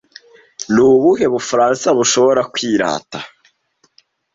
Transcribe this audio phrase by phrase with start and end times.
[0.73, 3.19] ni ubuhe bufaransa bushobora kwirata